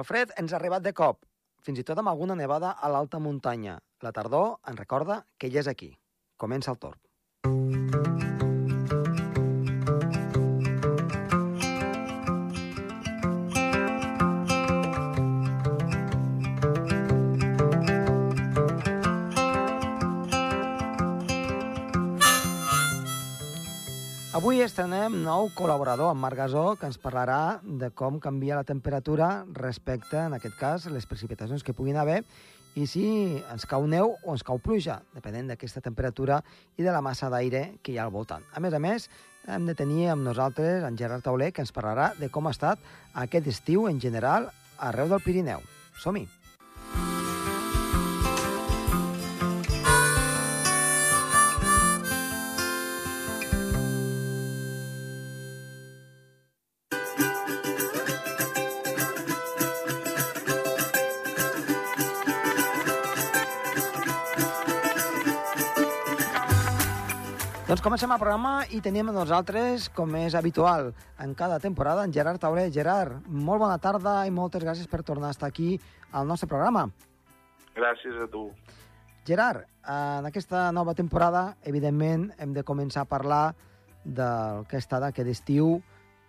[0.00, 1.22] El fred ens ha arribat de cop,
[1.64, 3.78] fins i tot amb alguna nevada a l'alta muntanya.
[4.04, 5.94] La tardor ens recorda que ja és aquí.
[6.36, 7.05] Comença el torn.
[24.36, 29.46] Avui estrenem nou col·laborador, en Marc Gasó, que ens parlarà de com canvia la temperatura
[29.56, 32.18] respecte, en aquest cas, les precipitacions que puguin haver
[32.76, 33.06] i si
[33.40, 36.42] ens cau neu o ens cau pluja, depenent d'aquesta temperatura
[36.76, 38.44] i de la massa d'aire que hi ha al voltant.
[38.52, 39.08] A més a més,
[39.48, 42.82] hem de tenir amb nosaltres en Gerard Tauler, que ens parlarà de com ha estat
[43.24, 45.64] aquest estiu en general arreu del Pirineu.
[45.96, 46.28] Som-hi!
[67.86, 70.88] Comencem el programa i tenim nosaltres, com és habitual
[71.22, 72.64] en cada temporada, en Gerard Tauler.
[72.74, 75.76] Gerard, molt bona tarda i moltes gràcies per tornar a estar aquí
[76.10, 76.88] al nostre programa.
[77.76, 78.48] Gràcies a tu.
[79.28, 83.54] Gerard, en aquesta nova temporada, evidentment, hem de començar a parlar
[84.02, 85.78] del que ha estat aquest estiu,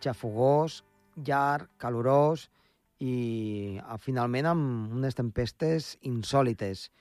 [0.05, 0.83] xafogós,
[1.17, 2.52] llarg, calorós
[3.02, 6.92] i finalment amb unes tempestes insòlites.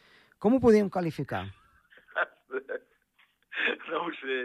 [0.41, 1.45] Com ho podríem qualificar?
[3.91, 4.39] No ho sé.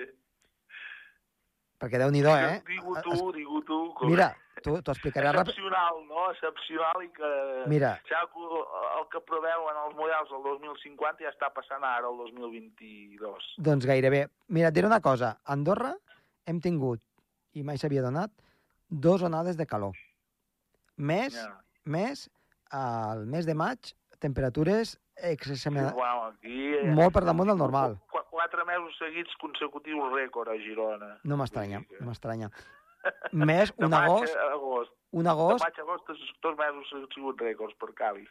[1.81, 2.62] Perquè déu nhi eh?
[2.67, 3.78] Digo tu, digo tu.
[3.98, 4.12] Com...
[4.14, 4.28] Mira,
[4.62, 5.31] tu t'ho explicaré.
[5.34, 6.28] Excepcional, no?
[6.30, 7.31] Excepcional i que...
[7.72, 7.95] Mira.
[8.09, 13.50] Ja el que preveuen els models del 2050 ja està passant ara el 2022.
[13.66, 14.28] Doncs gairebé.
[14.50, 15.40] Mira, et diré una cosa.
[15.42, 15.96] A Andorra
[16.46, 17.02] hem tingut,
[17.58, 18.30] i mai s'havia donat,
[18.92, 19.98] dos onades de calor.
[20.98, 21.50] Més, Ja.
[21.86, 22.28] més,
[22.70, 25.96] al mes de maig, temperatures excessivament...
[25.98, 26.62] Bueno, aquí...
[26.94, 27.98] Molt per damunt del normal.
[28.42, 31.16] Quatre mesos seguits consecutius rècord a Girona.
[31.24, 32.50] No m'estranya, que- no m'estranya.
[33.34, 34.91] Més De un maig agost, agost.
[35.12, 38.28] un De agost, maig a agost, tots, tots mesos han sigut rècords per Cali.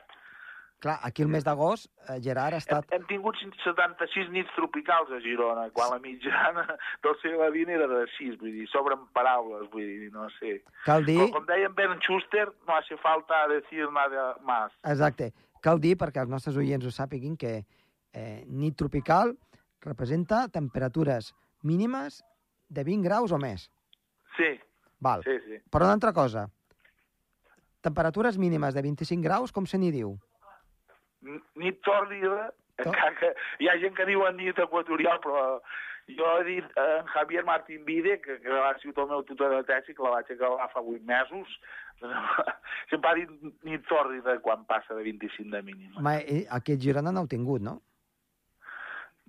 [0.81, 2.87] clar, aquí el mes d'agost, eh, Gerard ha Hem, estat...
[2.97, 6.63] hem tingut 76 nits tropicals a Girona, quan la mitjana
[7.05, 10.63] del segle XX era de 6, vull dir, sobren paraules, vull dir, no sé.
[10.87, 14.73] Cal dir, Com, com deia en Ben Schuster, no hace falta decir nada más.
[14.85, 17.59] exacte, cal dir, perquè els nostres oients ho sàpiguin, que
[18.15, 19.37] eh, nit tropical
[19.83, 21.33] representa temperatures
[21.63, 22.23] mínimes
[22.69, 23.69] de 20 graus o més.
[24.37, 24.55] Sí,
[25.01, 25.25] Val.
[25.25, 25.61] sí, sí.
[25.71, 26.47] Per una altra cosa,
[27.81, 30.15] temperatures mínimes de 25 graus, com se n'hi diu?
[31.61, 32.51] Nit tòrdida,
[32.85, 35.61] encara que hi ha gent que diu en nit equatorial, però
[36.11, 39.53] jo he dit a en Javier Martín Vide, que, que va ser el meu tutor
[39.57, 41.53] de tesi, que la vaig acabar fa 8 mesos,
[42.91, 43.31] sempre ha dit
[43.69, 46.01] nit tòrdida quan passa de 25 de mínima.
[46.01, 47.81] Ma, eh, aquest Girona no heu tingut, no?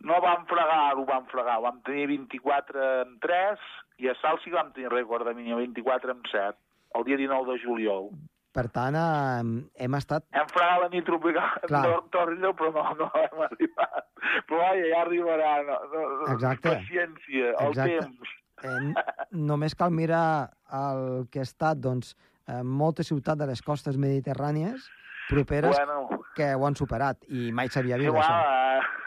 [0.03, 1.59] No vam fregar, ho vam fregar.
[1.61, 3.65] Vam tenir 24 en 3
[4.01, 6.57] i a Sal sí que vam tenir rècord de mínim 24 en 7,
[6.97, 8.09] el dia 19 de juliol.
[8.51, 9.43] Per tant, eh,
[9.85, 10.25] hem estat...
[10.35, 14.09] Hem fregat la nit tropical tòrrida, però no, no hem arribat.
[14.49, 15.51] Però vaja, ja arribarà.
[15.69, 16.01] No, no,
[16.33, 16.73] Exacte.
[16.81, 18.01] Paciència, el Exacte.
[18.09, 18.33] temps.
[18.61, 22.11] Eh, només cal mirar el que ha estat, doncs,
[22.49, 24.89] eh, moltes ciutats de les costes mediterrànies
[25.29, 28.81] properes Bueno, que ho han superat i mai s'havia sí, vist bueno, això.
[28.81, 29.00] eh,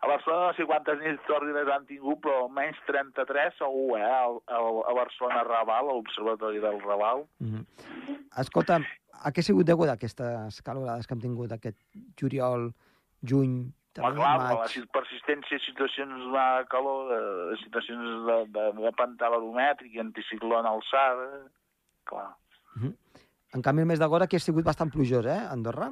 [0.00, 4.06] a Barcelona no sé quantes nits tòrrides han tingut, però almenys 33 segur, eh?
[4.08, 7.26] Al, al, a Barcelona Raval, a l'Observatori del Raval.
[7.40, 7.66] Mm
[8.40, 8.78] Escolta,
[9.20, 11.76] a què ha sigut degut aquestes calorades que hem tingut aquest
[12.20, 12.68] juliol,
[13.26, 13.56] juny,
[13.92, 14.70] també clar, la maig?
[14.70, 17.18] si- persistència de situacions de calor, de,
[17.50, 21.26] de situacions de, de, de pantà baromètric anticicló en alçada,
[22.06, 22.28] clar.
[22.76, 22.94] Mhm.
[23.58, 25.90] En canvi, el mes d'agost aquí ha sigut bastant plujós, eh, a Andorra?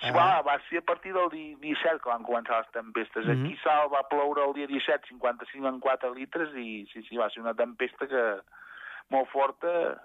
[0.00, 0.12] Sí, Ah.
[0.12, 3.24] va, va ser a partir del di- 17 que van començar les tempestes.
[3.26, 3.44] Mhm.
[3.44, 7.30] Aquí Sal va ploure el dia 17, 55 en 4 litres, i sí, sí, va
[7.30, 8.40] ser una tempesta que
[9.10, 10.00] molt forta.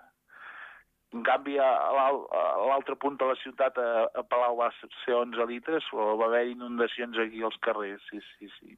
[1.11, 4.69] En canvi, a l'al- a l'altre punt de la ciutat, a, a Palau, va
[5.05, 8.77] ser 11 litres, però va haver inundacions aquí als carrers, sí, sí, sí.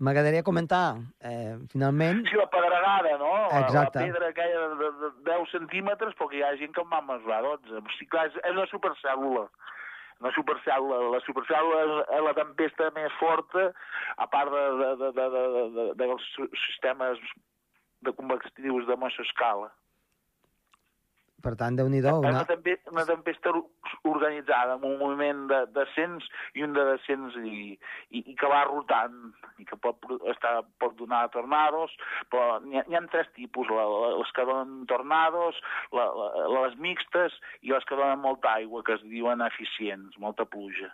[0.00, 3.46] M'agradaria comentar, eh, finalment, Sí, la pedregada, no?
[3.60, 4.00] Exacte.
[4.00, 7.02] La pedra aquella de, de, de 10 centímetres, perquè hi ha gent que en va
[7.02, 7.70] mesurar 12.
[7.76, 9.46] O sigui, clar, és, és una supercèl·lula.
[10.20, 10.98] Una supercèl·lula.
[11.14, 13.70] La supercèl·lula és, la tempesta més forta,
[14.20, 16.26] a part de, de, de, de, de, de, de, dels
[16.66, 17.22] sistemes
[18.04, 19.70] de convectius de major escala.
[21.44, 22.14] Per tant, déu nhi Una...
[22.18, 22.30] una...
[22.30, 23.52] Una, tempesta, una tempesta
[24.08, 26.26] organitzada amb un moviment de, descens
[26.58, 27.74] i un de descens i,
[28.10, 29.18] i, i que va rotant
[29.60, 31.92] i que pot, estar, pot donar tornados,
[32.32, 35.60] però n'hi ha, ha tres tipus, la, la, les que donen tornados,
[35.96, 40.48] la, la, les mixtes i les que donen molta aigua, que es diuen eficients, molta
[40.48, 40.92] pluja.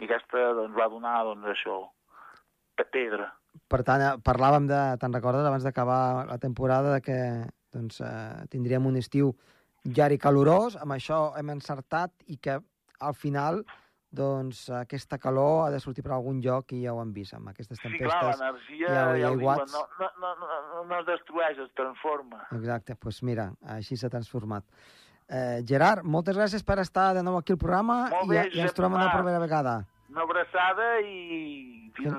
[0.00, 1.80] I aquesta doncs, va donar doncs, això,
[2.84, 3.30] pedra.
[3.68, 7.18] Per tant, eh, parlàvem de, te'n recordes, abans d'acabar la temporada, de que
[7.72, 9.32] doncs, eh, tindríem un estiu
[9.94, 12.58] llarg i calorós, amb això hem encertat i que
[13.00, 13.62] al final
[14.16, 17.50] doncs aquesta calor ha de sortir per algun lloc i ja ho hem vist amb
[17.50, 18.06] aquestes tempestes.
[18.06, 22.46] Sí, clar, l'energia ja, ja diuen, no, no, no, no, no es destrueix, es transforma.
[22.56, 24.64] Exacte, doncs pues mira, així s'ha transformat.
[25.26, 28.62] Eh, Gerard, moltes gràcies per estar de nou aquí al programa Molt bé, i, i
[28.62, 29.80] ens trobem una propera vegada.
[30.10, 32.14] Una abraçada i fins,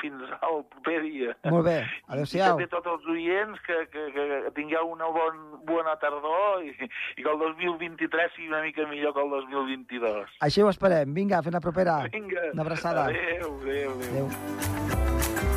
[0.00, 1.34] fins al proper dia.
[1.48, 1.78] Molt bé,
[2.12, 2.44] adéu-siau.
[2.44, 4.28] I també tots els oients que, que, que
[4.58, 9.24] tingueu una bon, bona tardor i, i que el 2023 sigui una mica millor que
[9.24, 10.38] el 2022.
[10.46, 11.16] Així ho esperem.
[11.16, 12.02] Vinga, fins la propera.
[12.12, 12.50] Vinga.
[12.52, 13.08] Una abraçada.
[13.10, 14.32] Adéu, adéu, adéu.
[14.32, 15.55] adéu.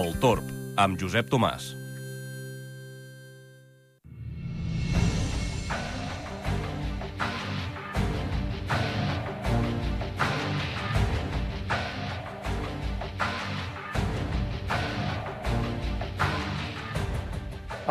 [0.00, 0.46] El Torb,
[0.80, 1.64] amb Josep Tomàs.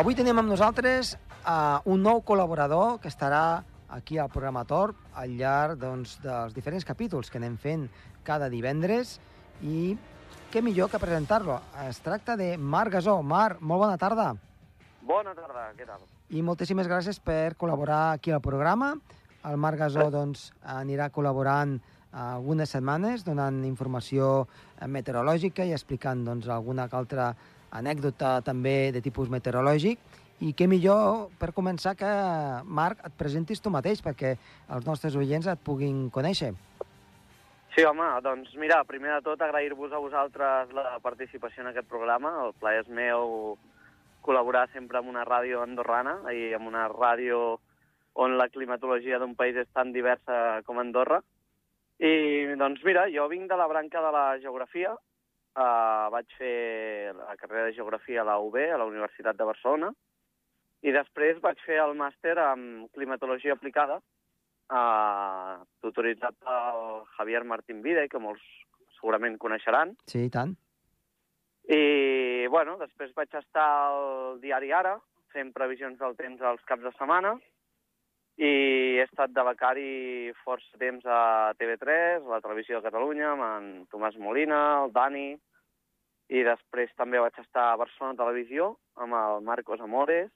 [0.00, 5.36] Avui tenim amb nosaltres uh, un nou col·laborador que estarà aquí al programa Torb al
[5.38, 7.86] llarg doncs, dels diferents capítols que anem fent
[8.26, 9.20] cada divendres
[9.62, 9.92] i
[10.50, 11.60] què millor que presentar-lo.
[11.86, 13.20] Es tracta de Marc Gasó.
[13.22, 14.32] Marc, molt bona tarda.
[15.06, 16.02] Bona tarda, què tal?
[16.34, 18.96] I moltíssimes gràcies per col·laborar aquí al programa.
[19.46, 21.76] El Marc Gasó doncs, anirà col·laborant
[22.10, 24.48] algunes setmanes donant informació
[24.82, 27.30] meteorològica i explicant doncs, alguna altra
[27.70, 30.02] anècdota també de tipus meteorològic.
[30.40, 32.10] I què millor per començar que,
[32.64, 34.34] Marc, et presentis tu mateix perquè
[34.74, 36.50] els nostres oients et puguin conèixer.
[37.70, 42.32] Sí, home, doncs mira, primer de tot agrair-vos a vosaltres la participació en aquest programa.
[42.44, 43.54] El plaer és meu
[44.26, 47.60] col·laborar sempre amb una ràdio andorrana i amb una ràdio
[48.18, 51.20] on la climatologia d'un país és tan diversa com Andorra.
[52.02, 57.36] I doncs mira, jo vinc de la branca de la geografia, uh, vaig fer la
[57.36, 59.92] carrera de geografia a la UB, a la Universitat de Barcelona,
[60.82, 64.00] i després vaig fer el màster en climatologia aplicada,
[64.70, 68.42] uh, tutoritzat pel Javier Martín Vide, que molts
[68.96, 69.94] segurament coneixeran.
[70.10, 70.56] Sí, i tant.
[71.70, 74.96] I, bueno, després vaig estar al diari Ara,
[75.34, 77.36] fent previsions del temps als caps de setmana,
[78.40, 78.50] i
[78.96, 83.70] he estat de becari força temps a TV3, a la Televisió de Catalunya, amb en
[83.92, 85.28] Tomàs Molina, el Dani,
[86.30, 90.30] i després també vaig estar a Barcelona Televisió, amb el Marcos Amores.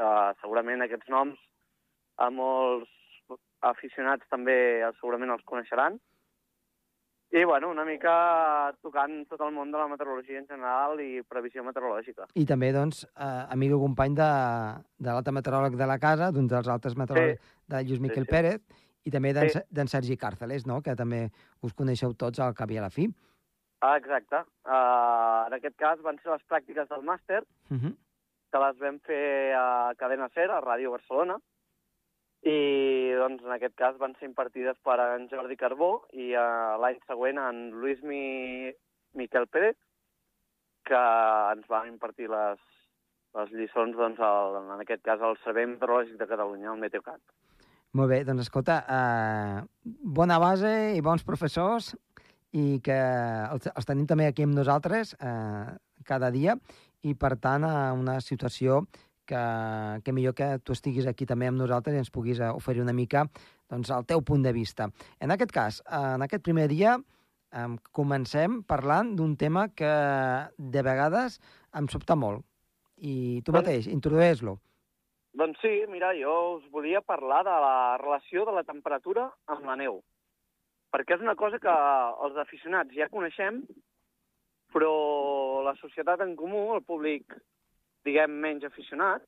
[0.00, 1.36] Uh, segurament aquests noms
[2.16, 2.88] a molts
[3.60, 5.98] aficionats també segurament els coneixeran.
[7.32, 8.12] I, bueno, una mica
[8.84, 12.26] tocant tot el món de la meteorologia en general i previsió meteorològica.
[12.36, 14.26] I també, doncs, eh, amic i company de,
[15.00, 17.54] de l'altre meteoròleg de la casa, d'un dels altres meteoròlegs sí.
[17.72, 18.32] de Lluís Miquel Sí, sí.
[18.34, 18.60] Pérez,
[19.04, 19.92] i també d'en Sí.
[19.94, 21.30] Sergi Càrceles, no?, que també
[21.62, 23.08] us coneixeu tots al cap i a la fi.
[23.80, 24.36] Ah, exacte.
[24.68, 27.40] Uh, en aquest cas van ser les pràctiques del màster,
[27.70, 27.96] Uh -huh.
[28.52, 31.38] que les vam fer a Cadena Ser, a Ràdio Barcelona,
[32.42, 36.98] i doncs, en aquest cas van ser impartides per en Jordi Carbó i uh, l'any
[37.06, 38.24] següent en Lluís Mi...
[39.12, 39.76] Miquel Pérez,
[40.88, 41.00] que
[41.52, 42.60] ens van impartir les,
[43.36, 47.20] les lliçons, doncs, al, en aquest cas, al Servei Meteorològic de Catalunya, el Meteocat.
[47.98, 51.90] Molt bé, doncs escolta, eh, bona base i bons professors
[52.56, 55.66] i que els, els tenim també aquí amb nosaltres eh,
[56.08, 56.56] cada dia
[57.04, 58.80] i, per tant, a una situació
[59.26, 59.42] que,
[60.04, 62.94] que millor que tu estiguis aquí també amb nosaltres i ens puguis eh, oferir una
[62.96, 63.26] mica
[63.70, 64.88] doncs, el teu punt de vista.
[65.20, 66.96] En aquest cas, eh, en aquest primer dia,
[67.52, 69.92] eh, comencem parlant d'un tema que
[70.58, 71.38] de vegades
[71.78, 72.44] em sobta molt.
[72.96, 74.58] I tu Doncs- mateix, introdueix-lo.
[75.32, 79.78] Doncs sí, mira, jo us volia parlar de la relació de la temperatura amb la
[79.80, 80.02] neu.
[80.92, 81.72] Perquè és una cosa que
[82.26, 83.62] els aficionats ja coneixem,
[84.74, 87.32] però la societat en comú, el públic,
[88.06, 89.24] diguem, menys aficionat,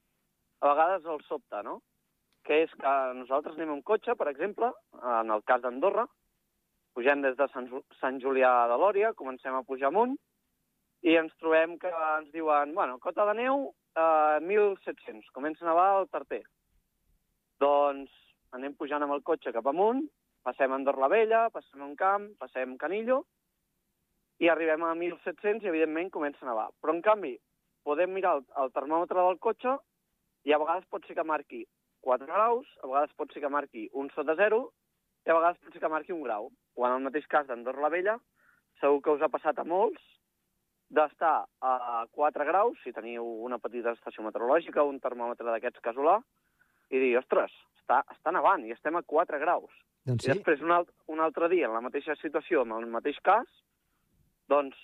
[0.61, 1.81] a vegades el sobta, no?
[2.45, 6.07] Que és que nosaltres anem amb cotxe, per exemple, en el cas d'Andorra,
[6.95, 10.17] pugem des de Sant, Sant Julià de Lòria, comencem a pujar amunt,
[11.05, 15.89] i ens trobem que ens diuen, bueno, cota de neu, eh, 1.700, comença a nevar
[15.95, 16.45] al Tarter.
[17.61, 18.13] Doncs
[18.57, 20.05] anem pujant amb el cotxe cap amunt
[20.45, 23.23] passem a Andorra la Vella, passem un camp, passem Canillo,
[24.45, 26.69] i arribem a 1.700 i, evidentment, comença a nevar.
[26.83, 27.33] Però, en canvi,
[27.85, 29.77] podem mirar el, el termòmetre del cotxe
[30.49, 31.65] i a vegades pot ser que marqui
[32.05, 34.61] 4 graus, a vegades pot ser que marqui un sota 0
[35.25, 36.51] i a vegades pot ser que marqui un grau.
[36.77, 38.17] O en el mateix cas d'Andorra la Vella,
[38.81, 40.03] segur que us ha passat a molts
[40.95, 46.19] d'estar a 4 graus, si teniu una petita estació meteorològica, un termòmetre d'aquests casolà,
[46.93, 49.73] i dir, ostres, està, està nevant i estem a 4 graus.
[50.05, 52.87] Doncs I sí, després, un, alt, un altre dia, en la mateixa situació, amb el
[52.93, 53.49] mateix cas,
[54.53, 54.77] doncs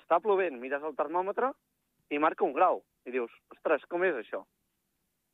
[0.00, 1.52] està plovent, mires el termòmetre
[2.10, 2.82] i marca un grau.
[3.06, 4.42] I dius, ostres, com és això?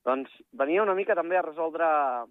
[0.07, 1.85] Doncs venia una mica també a resoldre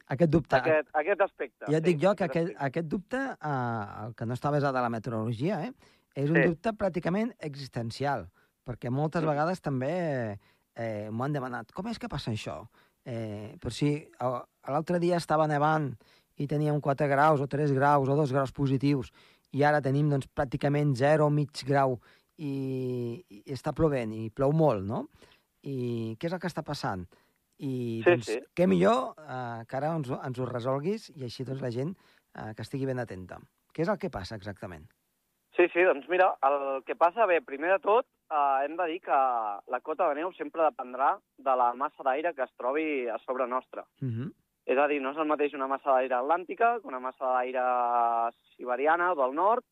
[0.09, 0.57] aquest dubte...
[0.57, 1.67] aquest, aquest aspecte.
[1.69, 4.49] Ja et sí, dic jo que aquest aquest, aquest dubte, eh, el que no està
[4.51, 5.73] basat en la meteorologia, eh,
[6.15, 6.47] és un Sí.
[6.49, 8.25] dubte pràcticament existencial,
[8.65, 9.27] perquè moltes Mm.
[9.29, 10.39] vegades també
[10.75, 11.71] eh, m'ho han demanat.
[11.73, 12.67] Com és que passa això?
[13.05, 15.93] Eh, per si a- l'altre dia estava nevant
[16.37, 19.11] i teníem 4 graus o 3 graus o 2 graus positius
[19.51, 21.99] i ara tenim doncs, pràcticament 0 o mig grau
[22.39, 25.05] i, i està plovent i plou molt, no?
[25.67, 27.03] I què és el que està passant?
[27.59, 27.71] I
[28.05, 28.37] Sí, doncs, sí.
[28.55, 32.53] què millor eh, que ara ens, ens ho resolguis i així doncs, la gent eh,
[32.55, 33.41] que estigui ben atenta.
[33.75, 34.87] Què és el que passa exactament?
[35.57, 39.01] Sí, sí, doncs mira, el que passa, bé, primer de tot, eh, hem de dir
[39.03, 39.17] que
[39.73, 43.47] la cota de neu sempre dependrà de la massa d'aire que es trobi a sobre
[43.47, 43.83] nostra.
[44.01, 44.29] Uh -huh.
[44.65, 48.31] És a dir, no és el mateix una massa d'aire atlàntica que una massa d'aire
[48.55, 49.65] siberiana o del nord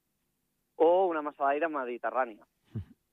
[0.76, 2.44] o una massa d'aire mediterrània.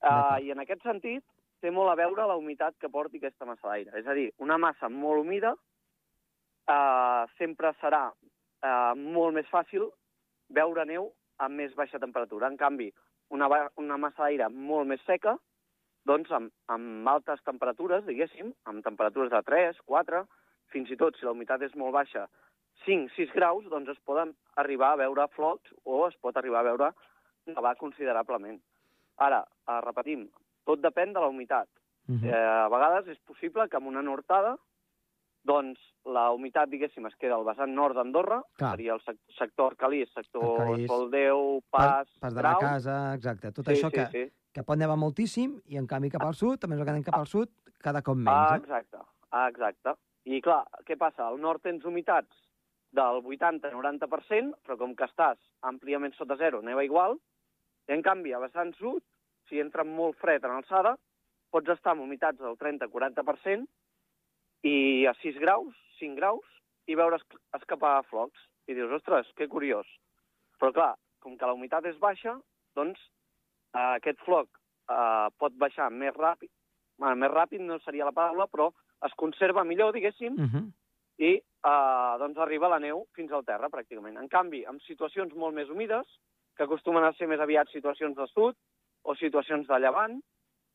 [0.05, 1.23] Uh, I en aquest sentit,
[1.63, 3.91] té molt a veure la humitat que porti aquesta massa d'aire.
[3.97, 9.87] És a dir, una massa molt humida uh, sempre serà uh, molt més fàcil
[10.53, 11.09] veure neu
[11.41, 12.51] amb més baixa temperatura.
[12.51, 12.91] En canvi,
[13.33, 13.49] una,
[13.81, 15.35] una massa d'aire molt més seca,
[16.05, 20.21] doncs amb, amb altes temperatures, diguéssim, amb temperatures de 3, 4,
[20.73, 22.27] fins i tot, si la humitat és molt baixa,
[22.85, 26.69] 5, 6 graus, doncs es poden arribar a veure flocs o es pot arribar a
[26.69, 26.93] veure
[27.49, 28.59] nevar considerablement.
[29.17, 30.29] Ara, eh, repetim,
[30.65, 31.67] tot depèn de la humitat.
[32.07, 32.65] Uh Eh, -huh.
[32.65, 34.57] a vegades és possible que amb una nortada
[35.45, 40.09] doncs la humitat, diguéssim, es queda al vessant nord d'Andorra, seria el sec sector Arcalís,
[40.13, 42.53] sector Arcalís, Soldeu, pas, Pas, pas de Grau.
[42.53, 43.51] la casa, exacte.
[43.51, 44.31] Tot sí, això sí, que, sí.
[44.53, 47.27] que pot nevar moltíssim i, en canvi, cap al sud, també que anem cap al
[47.27, 48.29] sud, cada cop menys.
[48.29, 48.57] Ah, eh?
[48.57, 48.97] exacte,
[49.31, 49.95] ah, exacte.
[50.25, 51.27] I clar, què passa?
[51.27, 52.33] Al nord tens humitats
[52.91, 57.19] del 80-90%, però com que estàs àmpliament sota zero, neva igual,
[57.87, 59.03] i en canvi a vessant sud,
[59.49, 60.95] si entra molt fred en alçada,
[61.51, 63.65] pots estar amb humitats del 30-40%
[64.65, 66.45] i a 6 graus, 5 graus,
[66.87, 68.39] i veure esc- escapar flocs.
[68.67, 69.85] I dius, ostres, que curiós.
[70.59, 72.33] Però clar, com que la humitat és baixa,
[72.75, 72.97] doncs
[73.75, 74.49] eh, aquest floc
[74.89, 76.49] eh, pot baixar més ràpid,
[76.97, 78.71] bueno, més ràpid no seria la paraula, però
[79.05, 80.65] es conserva millor, diguéssim, Uh -huh.
[81.19, 84.17] i eh, doncs arriba la neu fins al terra, pràcticament.
[84.19, 86.07] En canvi, en situacions molt més humides,
[86.55, 88.55] que acostumen a ser més aviat situacions de sud
[89.03, 90.17] o situacions de llevant,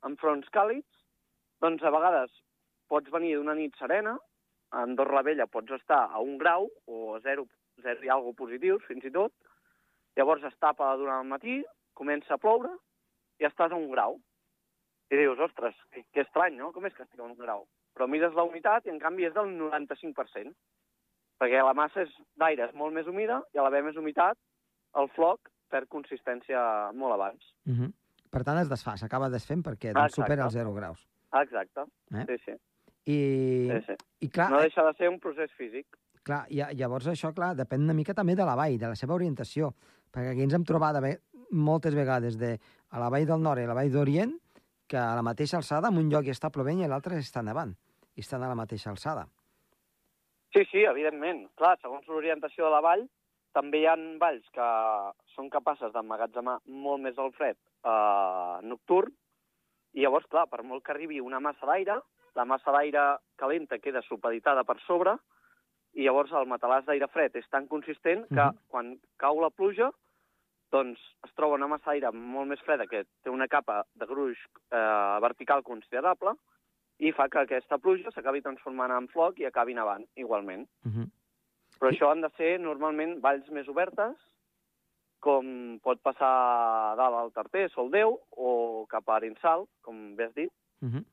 [0.07, 0.89] amb fronts càlids,
[1.61, 2.33] doncs a vegades
[2.91, 4.17] pots venir d'una nit serena,
[4.71, 7.47] a Andorra la Vella pots estar a un grau o a zero,
[7.83, 9.33] zero i alguna positius, fins i tot,
[10.19, 11.61] llavors es tapa durant el matí,
[11.95, 12.73] comença a ploure
[13.41, 14.19] i estàs a un grau.
[15.11, 16.71] I dius, ostres, que, que estrany, no?
[16.75, 17.65] Com és que estic a un grau?
[17.97, 20.53] Però mires la humitat i, en canvi, és del 95%.
[21.41, 24.39] Perquè la massa és d'aire és molt més humida i a l'haver més humitat,
[25.01, 26.61] el floc perd consistència
[26.93, 27.55] molt abans.
[27.67, 27.93] Uh -huh.
[28.31, 30.23] Per tant, es desfà, s'acaba desfent perquè doncs, exacte.
[30.23, 31.07] supera els 0 graus.
[31.33, 31.87] Exacte.
[32.15, 32.25] Eh?
[32.29, 32.53] Sí, sí.
[33.07, 33.19] I,
[33.71, 33.95] sí, sí.
[34.21, 35.87] i clar, No eh, deixa de ser un procés físic.
[36.23, 39.15] clar, i, llavors això, clar, depèn una mica també de la vall, de la seva
[39.15, 39.73] orientació,
[40.13, 41.19] perquè aquí ens hem trobat ve
[41.51, 42.59] moltes vegades de,
[42.91, 44.39] a la vall del nord i a la vall d'Orient
[44.87, 47.77] que a la mateixa alçada, en un lloc hi està plovent i l'altre està nevant,
[48.17, 49.29] i estan a la mateixa alçada.
[50.53, 51.45] Sí, sí, evidentment.
[51.55, 53.05] Clar, segons l'orientació de la vall,
[53.53, 54.69] també hi ha valls que
[55.35, 59.13] són capaces d'emmagatzemar molt més el fred eh, nocturn,
[59.93, 61.99] i llavors, clar, per molt que arribi una massa d'aire,
[62.39, 65.17] la massa d'aire calenta queda supeditada per sobre,
[65.99, 68.59] i llavors el matalàs d'aire fred és tan consistent que Mhm.
[68.69, 69.91] quan cau la pluja,
[70.71, 74.39] doncs es troba una massa d'aire molt més freda que té una capa de gruix
[74.71, 76.37] eh, vertical considerable
[76.99, 80.69] i fa que aquesta pluja s'acabi transformant en floc i acabi nevant igualment.
[80.85, 81.11] Uh -huh.
[81.81, 84.17] Però això han de ser normalment valls més obertes,
[85.21, 90.53] com pot passar dalt al Tarter, Soldeu, o cap a Arinsal, com bé has dit,
[90.81, 91.05] Uh -huh.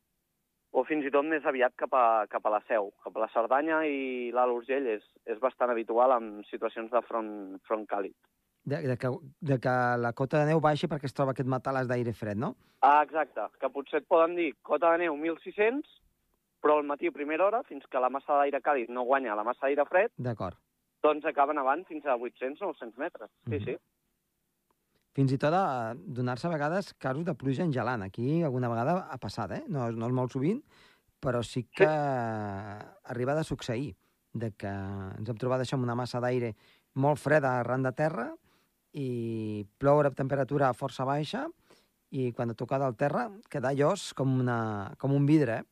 [0.71, 2.93] o fins i tot més aviat cap a, cap a la Seu.
[3.03, 7.59] Cap a la Cerdanya i l'Alt Urgell és, és bastant habitual en situacions de front,
[7.67, 8.15] front càlid.
[8.63, 9.09] De, de, que,
[9.41, 12.55] de que la cota de neu baixi perquè es troba aquest matalàs d'aire fred, no?
[12.81, 15.81] Ah, exacte, que potser et poden dir cota de neu 1.600,
[16.61, 19.43] però al matí a primera hora, fins que la massa d'aire càlid no guanya la
[19.43, 20.57] massa d'aire fred, D'acord.
[21.03, 23.29] doncs acaben avant fins a 800-900 metres.
[23.45, 23.65] Sí, Mhm.
[23.65, 23.77] sí.
[25.13, 28.03] Fins i tot a donar-se a vegades casos de pluja en gelant.
[28.03, 29.63] Aquí alguna vegada ha passat, eh?
[29.67, 30.61] No, no és molt sovint,
[31.19, 33.95] però sí que arriba de succeir
[34.33, 36.53] de que ens hem trobat això amb una massa d'aire
[36.93, 38.27] molt freda arran de terra
[38.93, 41.47] i ploure a temperatura força baixa
[42.11, 45.63] i quan toca del terra queda llos com, una, com un vidre, eh?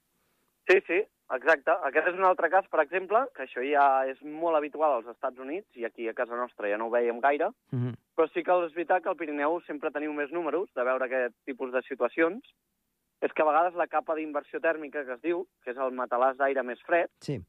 [0.68, 0.98] Sí, sí,
[1.36, 1.72] exacte.
[1.86, 5.40] Aquest és un altre cas, per exemple, que això ja és molt habitual als Estats
[5.40, 7.94] Units i aquí a casa nostra ja no ho veiem gaire, Uh -huh.
[8.16, 11.36] però sí que és veritat que al Pirineu sempre teniu més números de veure aquest
[11.46, 12.42] tipus de situacions.
[13.22, 16.36] És que a vegades la capa d'inversió tèrmica que es diu, que és el matalàs
[16.38, 17.40] d'aire més fred, Sí.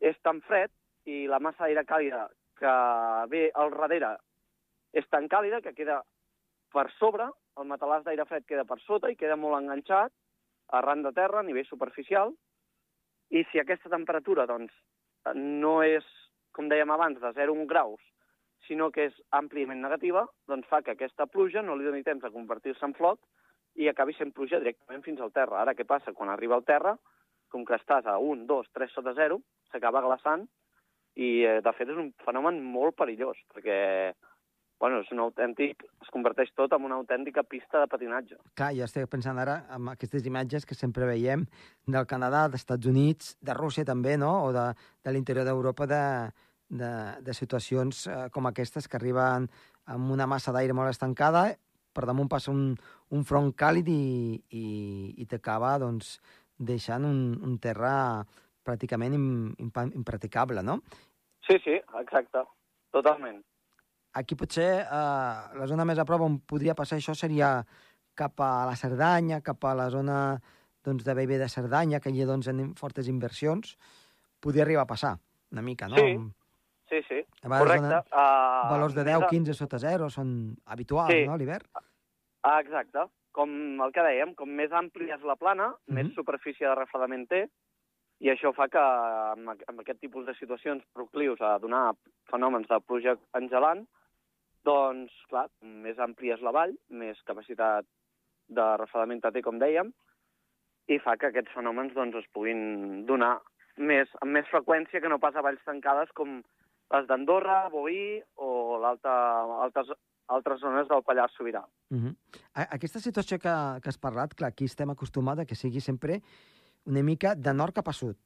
[0.00, 0.70] és tan fred
[1.04, 2.66] i la massa d'aire càlida que
[3.28, 4.16] ve al darrere
[4.92, 6.02] és tan càlida que queda
[6.72, 7.24] per sobre,
[7.58, 10.12] el matalàs d'aire fred queda per sota i queda molt enganxat
[10.68, 12.32] arran de terra a nivell superficial
[13.32, 14.72] i si aquesta temperatura doncs,
[15.34, 16.06] no és,
[16.52, 18.02] com dèiem abans, de 0,1 graus,
[18.66, 22.30] sinó que és àmpliament negativa, doncs fa que aquesta pluja no li doni temps de
[22.34, 23.20] convertir-se en floc
[23.80, 25.62] i acabi sent pluja directament fins al terra.
[25.62, 26.12] Ara què passa?
[26.12, 26.94] Quan arriba al terra,
[27.52, 29.40] com que estàs a 1, 2, 3 sota 0,
[29.72, 30.44] s'acaba glaçant
[31.16, 34.12] i, eh, de fet, és un fenomen molt perillós, perquè
[34.82, 38.34] bueno, és un autèntic, es converteix tot en una autèntica pista de patinatge.
[38.58, 41.44] Clar, jo estic pensant ara en aquestes imatges que sempre veiem
[41.86, 44.64] del Canadà, dels Estats Units, de Rússia també, no?, o de,
[45.06, 46.00] de l'interior d'Europa, de,
[46.80, 46.90] de,
[47.22, 49.46] de situacions eh, com aquestes que arriben
[49.86, 51.44] amb una massa d'aire molt estancada,
[51.94, 52.72] per damunt passa un,
[53.14, 54.66] un front càlid i, i,
[55.22, 56.16] i t'acaba, doncs,
[56.58, 57.94] deixant un, un terra
[58.66, 59.30] pràcticament im,
[59.62, 60.80] impa- impraticable, no?
[61.46, 62.42] Sí, sí, exacte,
[62.90, 63.42] totalment.
[64.14, 67.62] Aquí potser eh, la zona més a prop on podria passar això seria
[68.14, 70.16] cap a la Cerdanya, cap a la zona
[70.84, 73.76] doncs, de Bellver de Cerdanya, que allà doncs, en fortes inversions,
[74.42, 75.14] podria arribar a passar
[75.52, 75.96] una mica, no?
[75.96, 76.18] Sí.
[76.92, 77.86] Sí, sí, A correcte.
[77.88, 81.22] donen Uh, valors de 10, 15 sota 0 són habituals, Sí.
[81.24, 81.64] no, l'hivern?
[82.44, 83.06] Ah, exacte.
[83.32, 83.48] Com
[83.80, 85.96] el que dèiem, com més àmplia és la plana, mm Mhm.
[85.96, 86.04] -hmm.
[86.04, 87.48] més superfície de refredament té,
[88.20, 91.94] i això fa que amb, amb aquest tipus de situacions proclius a donar
[92.30, 93.88] fenòmens de pluja engelant,
[94.66, 97.86] doncs, clar, més àmplia és la vall, més capacitat
[98.48, 99.92] de refredament té, com dèiem,
[100.90, 103.36] i fa que aquests fenòmens doncs, es puguin donar
[103.78, 106.40] més, amb més freqüència que no pas a valls tancades com
[106.92, 109.12] les d'Andorra, Boí o l'alta,
[109.64, 109.92] altres,
[110.32, 111.62] altres zones del Pallars Sobirà.
[111.90, 112.14] Uh -huh.
[112.54, 116.20] Aquesta situació que, que has parlat, clar, aquí estem acostumats a que sigui sempre
[116.84, 118.16] una mica de nord cap a sud,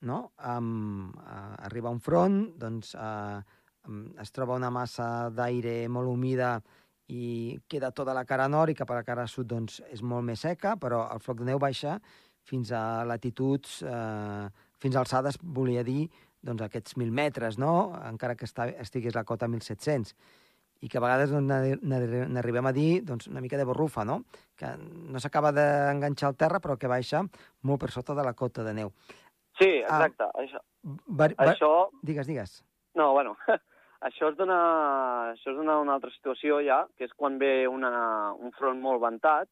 [0.00, 0.32] no?
[0.38, 3.42] Um, uh, arriba un front, doncs uh,
[4.22, 6.60] es troba una massa d'aire molt humida
[7.08, 10.24] i queda tota la cara nord i cap a la cara sud doncs, és molt
[10.24, 11.98] més seca, però el floc de neu baixa
[12.46, 14.46] fins a latituds, eh,
[14.82, 16.08] fins a alçades, volia dir,
[16.42, 17.92] doncs, aquests 1.000 metres, no?
[18.08, 20.14] encara que està, estigués la cota a 1.700
[20.82, 24.24] i que a vegades doncs, n'arribem a dir doncs, una mica de borrufa, no?
[24.58, 27.22] que no s'acaba d'enganxar al terra però que baixa
[27.62, 28.90] molt per sota de la cota de neu.
[29.58, 30.06] Sí, Ah.
[30.06, 30.24] exacte.
[30.24, 30.40] Ah.
[30.42, 32.64] Això, Var, var, això, Digues, digues.
[32.94, 33.36] no, bueno,
[34.06, 34.58] això es dona,
[35.32, 37.92] això es dona una altra situació ja, que és quan ve una,
[38.34, 39.50] un front molt ventat,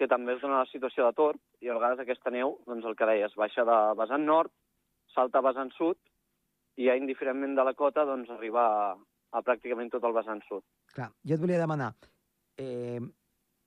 [0.00, 2.96] que també es dona la situació de torb, i a vegades aquesta neu, doncs el
[2.98, 4.52] que deies, baixa de vessant nord,
[5.14, 5.98] salta a vessant sud,
[6.80, 8.86] i ja indiferentment de la cota, doncs arriba a,
[9.36, 10.64] a pràcticament tot el vessant sud.
[10.96, 11.92] Clar, jo et volia demanar,
[12.58, 13.00] eh,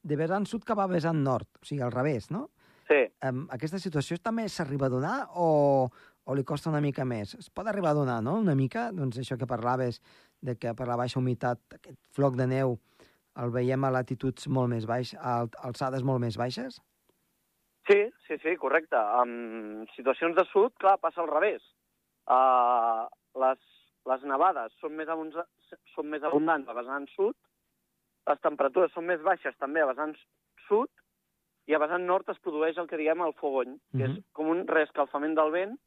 [0.06, 2.48] de vessant sud cap a vessant nord, o sigui, al revés, no?
[2.90, 5.88] Sí, Um, aquesta situació també s'arriba a donar o,
[6.26, 7.36] o li costa una mica més?
[7.38, 10.02] Es pot arribar a donar, no?, una mica, doncs això que parlaves,
[10.42, 12.78] de que per la baixa humitat aquest floc de neu
[13.42, 16.80] el veiem a latituds molt més baixes, a alçades molt més baixes?
[17.88, 18.98] Sí, sí, sí, correcte.
[19.22, 21.62] En situacions de sud, clar, passa al revés.
[22.26, 23.06] Uh,
[23.38, 23.60] les,
[24.10, 25.10] les nevades són més,
[25.94, 27.36] són més abundants a vessant sud,
[28.26, 30.16] les temperatures són més baixes també a vessant
[30.68, 30.90] sud,
[31.70, 34.24] i a vessant nord es produeix el que diem el fogony, que és Mhm.
[34.34, 35.78] com un reescalfament del vent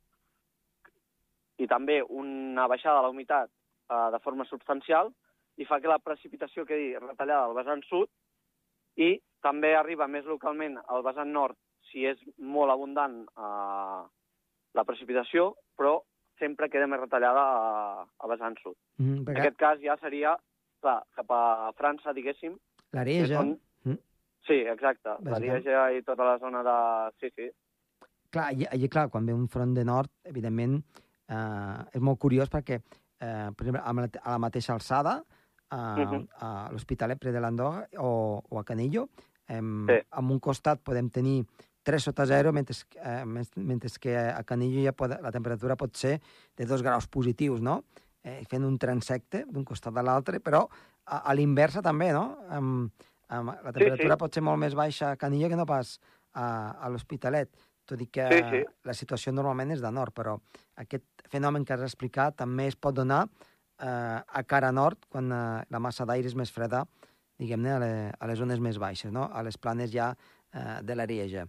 [1.58, 3.50] i també una baixada de la humitat
[3.90, 5.10] uh, de forma substancial
[5.58, 8.08] i fa que la precipitació quedi retallada al vessant sud
[8.98, 11.56] i també arriba més localment al vessant nord
[11.90, 14.00] si és molt abundant eh,
[14.76, 15.96] la precipitació, però
[16.38, 18.76] sempre queda més retallada a, a vessant sud.
[19.00, 20.34] Mm, En perquè aquest cas ja seria,
[20.82, 22.58] clar, cap a França, diguéssim.
[22.90, 23.38] que l'Arieja...
[23.40, 23.94] són- Mm.
[24.46, 25.12] Sí, exacte.
[25.24, 26.76] L'Arieja i tota la zona de...
[27.22, 27.46] Sí, sí.
[28.30, 30.80] Clar, allí, allí, clar, quan ve un front de nord, evidentment,
[31.28, 32.80] eh, és molt curiós perquè,
[33.20, 35.22] eh, per exemple, a la, a la mateixa alçada,
[35.70, 36.28] eh, Mhm.
[36.40, 39.08] a l'Hospitalet Pre de l'Andorra o, o a Canillo,
[39.48, 39.98] eh, Sí.
[40.18, 41.44] en un costat podem tenir
[41.82, 45.94] 3 sota 0, mentre, eh, men- mentre que a Canillo ja pot, la temperatura pot
[45.96, 46.20] ser
[46.56, 47.84] de 2 graus positius, no?
[48.24, 50.68] eh, fent un transecte d'un costat a l'altre, però
[51.06, 52.36] a, a l'inversa també, no?
[52.50, 52.90] Amb,
[53.28, 54.18] amb, la temperatura sí.
[54.18, 55.98] pot ser molt més baixa a Canillo que no pas
[56.34, 57.48] a, a l'Hospitalet,
[57.88, 58.62] tot i que Sí, sí.
[58.84, 60.36] la situació normalment és de nord, però
[60.76, 65.44] aquest fenomen que has explicat també es pot donar eh, a cara nord, quan eh,
[65.70, 66.84] la massa d'aire és més freda,
[67.38, 69.28] diguem-ne, a, le, a les zones més baixes, no?
[69.32, 71.46] a les planes ja eh, de l'Arieja.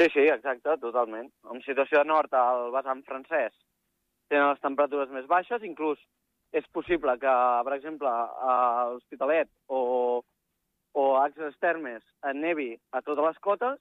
[0.00, 1.28] Sí, sí, exacte, totalment.
[1.52, 3.54] En situació de nord, al vessant francès,
[4.32, 6.00] tenen les temperatures més baixes, inclús
[6.52, 7.32] és possible que,
[7.64, 8.54] per exemple, a
[8.92, 10.22] l'Hospitalet o,
[10.92, 13.78] o a Axes Termes en nevi a totes les cotes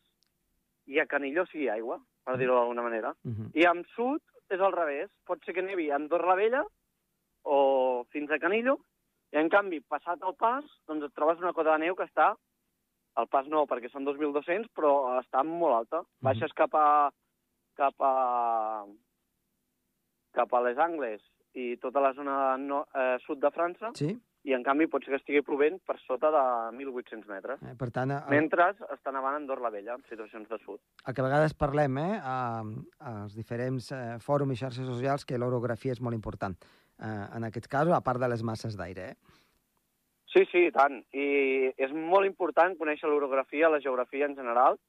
[0.87, 3.15] i a Canilló sigui aigua, per dir-ho d'alguna manera.
[3.23, 3.49] Uh -huh.
[3.53, 5.09] I amb sud és al revés.
[5.25, 6.63] Pot ser que nevi a Andorra la Vella
[7.43, 8.79] o fins a Canillo,
[9.31, 12.35] i en canvi, passat el pas, doncs et trobes una cota de neu que està,
[13.17, 16.03] el pas no, perquè són 2.200, però està molt alta.
[16.21, 17.11] Baixes cap a,
[17.79, 18.85] cap a,
[20.37, 24.13] cap a les Angles i tota la zona no, eh, sud de França, Sí?
[24.47, 27.61] I en canvi pot ser que estigui plovent per sota de 1.800 metres.
[27.61, 30.79] Eh, per tant, el, Mentre està nevant a Andorra la Vella, en situacions de sud.
[31.05, 32.37] el que a vegades parlem eh, a,
[33.11, 36.57] als diferents eh, fòrums i xarxes socials, que l'orografia és molt important.
[36.97, 39.11] Eh, en aquest cas, a part de les masses d'aire.
[39.13, 39.39] Eh?
[40.33, 41.01] Sí, sí, i tant.
[41.13, 44.79] I és molt important conèixer l'orografia, la geografia en general,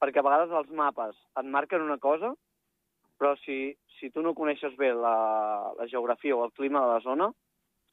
[0.00, 2.32] perquè a vegades els mapes et marquen una cosa,
[3.18, 5.16] però si, si tu no coneixes bé la,
[5.78, 7.32] la geografia o el clima de la zona,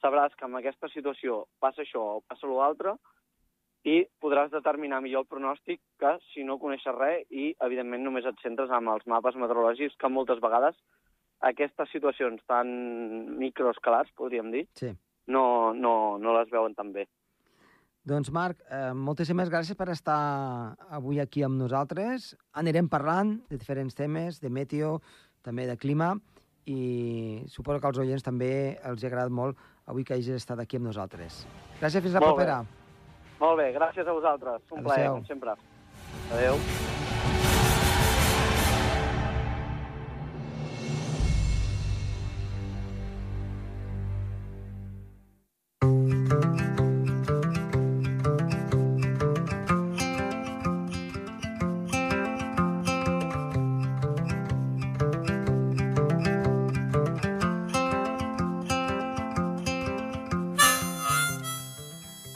[0.01, 2.95] sabràs que en aquesta situació passa això o passa l'altre
[3.83, 8.37] i podràs determinar millor el pronòstic que si no coneixes res i, evidentment, només et
[8.43, 10.77] centres amb els mapes meteorològics que moltes vegades
[11.41, 12.67] aquestes situacions tan
[13.39, 14.91] microescalars, podríem dir, Sí.
[15.27, 17.07] no, no, no les veuen tan bé.
[18.05, 22.35] Doncs, Marc, eh, moltíssimes gràcies per estar avui aquí amb nosaltres.
[22.53, 25.01] Anirem parlant de diferents temes, de meteo,
[25.41, 26.15] també de clima,
[26.65, 30.77] i suposo que als oients també els ha agradat molt avui que hagis estat aquí
[30.77, 31.45] amb nosaltres.
[31.79, 32.45] Gràcies, fins la Molt bé.
[32.45, 32.65] propera.
[33.39, 34.61] Molt bé, gràcies a vosaltres.
[34.71, 35.13] Un plaer, Adéu.
[35.15, 35.55] com sempre.
[36.31, 36.90] Adéu.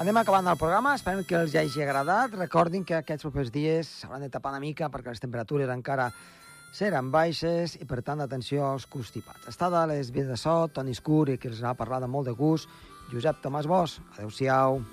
[0.05, 2.35] Anem acabant el programa, esperem que els hagi agradat.
[2.37, 6.11] Recordin que aquests propers dies s'hauran de tapar una mica perquè les temperatures encara
[6.77, 9.49] seran baixes i, per tant, atenció als constipats.
[9.49, 12.37] Està de les vies de so, Toni i que els ha parlat amb molt de
[12.37, 12.69] gust,
[13.09, 13.97] Josep Tomàs Bosch.
[14.13, 14.83] Adéu-siau.